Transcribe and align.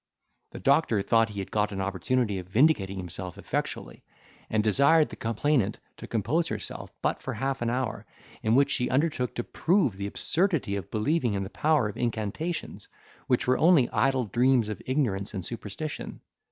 The 0.49 0.59
doctor 0.59 1.03
thought 1.03 1.29
he 1.29 1.39
had 1.41 1.51
got 1.51 1.71
an 1.71 1.79
opportunity 1.79 2.39
of 2.39 2.47
vindicating 2.49 2.97
himself 2.97 3.37
effectually; 3.37 4.03
and 4.49 4.63
desired 4.63 5.09
the 5.09 5.15
complainant 5.15 5.77
to 5.97 6.07
compose 6.07 6.47
herself 6.47 6.91
but 7.03 7.21
for 7.21 7.35
half 7.35 7.61
an 7.61 7.69
hour, 7.69 8.07
in 8.41 8.55
which 8.55 8.73
he 8.73 8.89
undertook 8.89 9.35
to 9.35 9.43
prove 9.43 9.97
the 9.97 10.07
absurdity 10.07 10.75
of 10.75 10.89
believing 10.89 11.35
in 11.35 11.43
the 11.43 11.51
power 11.51 11.87
of 11.87 11.97
incantations, 11.97 12.87
which 13.27 13.45
were 13.45 13.59
only 13.59 13.91
idle 13.91 14.25
dreams 14.25 14.69
of 14.69 14.81
ignorance 14.87 15.35
and 15.35 15.45
superstition. 15.45 16.21